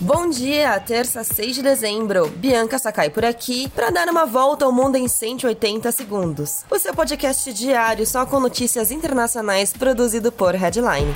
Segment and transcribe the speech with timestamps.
[0.00, 2.28] Bom dia, terça 6 de dezembro.
[2.28, 6.64] Bianca Sakai por aqui para dar uma volta ao mundo em 180 segundos.
[6.68, 11.14] O seu podcast diário só com notícias internacionais produzido por Headline.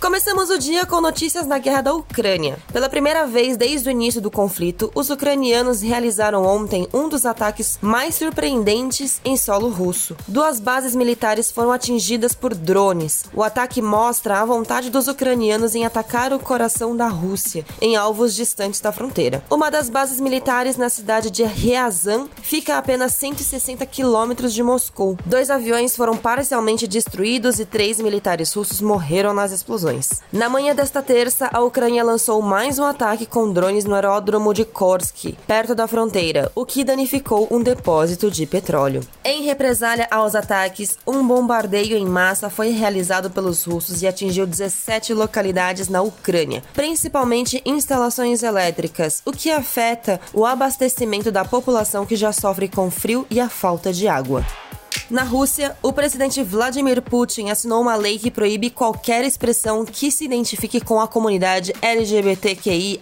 [0.00, 2.58] Começamos o dia com notícias da guerra da Ucrânia.
[2.72, 7.78] Pela primeira vez desde o início do conflito, os ucranianos realizaram ontem um dos ataques
[7.82, 10.16] mais surpreendentes em solo russo.
[10.26, 13.24] Duas bases militares foram atingidas por drones.
[13.34, 18.34] O ataque mostra a vontade dos ucranianos em atacar o coração da Rússia, em alvos
[18.34, 19.44] distantes da fronteira.
[19.50, 25.18] Uma das bases militares na cidade de Ryazan fica a apenas 160 quilômetros de Moscou.
[25.26, 29.89] Dois aviões foram parcialmente destruídos e três militares russos morreram nas explosões.
[30.32, 34.64] Na manhã desta terça, a Ucrânia lançou mais um ataque com drones no aeródromo de
[34.64, 39.00] Korsk, perto da fronteira, o que danificou um depósito de petróleo.
[39.24, 45.12] Em represália aos ataques, um bombardeio em massa foi realizado pelos russos e atingiu 17
[45.14, 52.32] localidades na Ucrânia, principalmente instalações elétricas, o que afeta o abastecimento da população que já
[52.32, 54.44] sofre com frio e a falta de água.
[55.10, 60.24] Na Rússia, o presidente Vladimir Putin assinou uma lei que proíbe qualquer expressão que se
[60.24, 63.00] identifique com a comunidade LGBTQIA.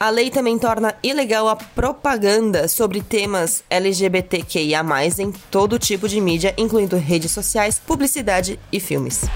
[0.00, 4.80] A lei também torna ilegal a propaganda sobre temas LGBTQIA,
[5.18, 9.26] em todo tipo de mídia, incluindo redes sociais, publicidade e filmes.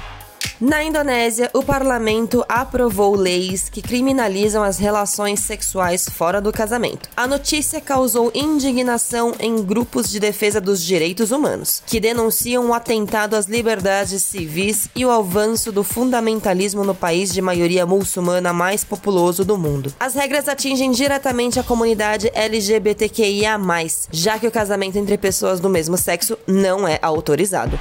[0.61, 7.09] Na Indonésia, o parlamento aprovou leis que criminalizam as relações sexuais fora do casamento.
[7.17, 13.35] A notícia causou indignação em grupos de defesa dos direitos humanos, que denunciam o atentado
[13.35, 19.45] às liberdades civis e o avanço do fundamentalismo no país de maioria muçulmana mais populoso
[19.45, 19.93] do mundo.
[19.99, 23.59] As regras atingem diretamente a comunidade LGBTQIA,
[24.13, 27.77] já que o casamento entre pessoas do mesmo sexo não é autorizado.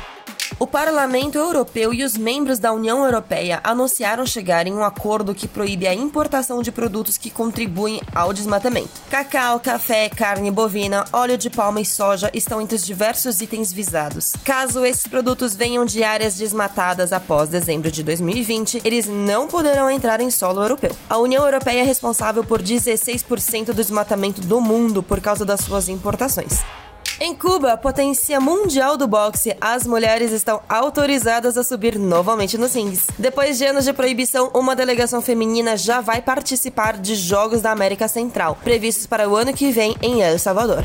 [0.59, 5.47] O Parlamento Europeu e os membros da União Europeia anunciaram chegar em um acordo que
[5.47, 8.89] proíbe a importação de produtos que contribuem ao desmatamento.
[9.09, 14.33] Cacau, café, carne bovina, óleo de palma e soja estão entre os diversos itens visados.
[14.43, 20.21] Caso esses produtos venham de áreas desmatadas após dezembro de 2020, eles não poderão entrar
[20.21, 20.95] em solo europeu.
[21.09, 25.89] A União Europeia é responsável por 16% do desmatamento do mundo por causa das suas
[25.89, 26.61] importações.
[27.19, 33.05] Em Cuba, potência mundial do boxe, as mulheres estão autorizadas a subir novamente nos rings.
[33.19, 38.07] Depois de anos de proibição, uma delegação feminina já vai participar de Jogos da América
[38.07, 40.83] Central, previstos para o ano que vem em El Salvador.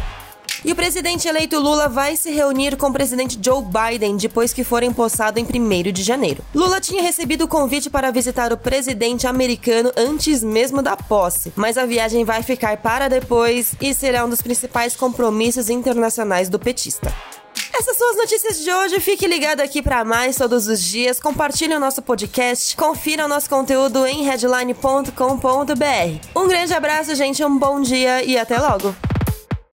[0.65, 4.65] E o presidente eleito Lula vai se reunir com o presidente Joe Biden depois que
[4.65, 6.43] for empossado em 1 de janeiro.
[6.55, 11.79] Lula tinha recebido o convite para visitar o presidente americano antes mesmo da posse, mas
[11.79, 17.13] a viagem vai ficar para depois e será um dos principais compromissos internacionais do petista.
[17.79, 18.99] Essas são as notícias de hoje.
[18.99, 21.21] Fique ligado aqui para mais todos os dias.
[21.21, 22.77] Compartilhe o nosso podcast.
[22.77, 25.13] Confira o nosso conteúdo em headline.com.br.
[26.35, 27.45] Um grande abraço, gente.
[27.45, 28.95] Um bom dia e até logo.